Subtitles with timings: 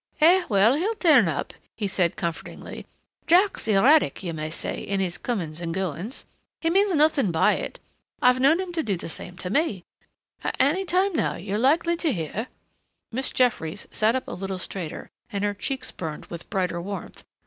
[0.19, 2.87] "Eh, well, he'll turn up," he said comfortingly.
[3.27, 6.25] "Jack's erratic, you may say, in his comings and goings.
[6.59, 7.77] He means nothing by it....
[8.19, 9.83] I've known him do the same to me....
[10.59, 12.47] Any time, now; you're likely to hear"
[13.11, 17.23] Miss Jeffries sat up a little straighter and her cheeks burned with brighter warmth.